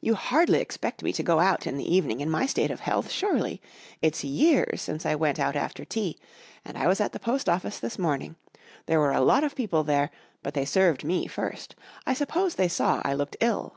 [0.00, 3.10] "You hardly expect me to go out in the evening in my state of health,
[3.12, 3.60] surely?
[4.00, 6.18] It's years since I went out after tea.
[6.64, 8.36] And I was at the post office this morning.
[8.86, 10.10] There were a lot of people there,
[10.42, 11.74] but they served me first.
[12.06, 13.74] I suppose they saw I looked ill."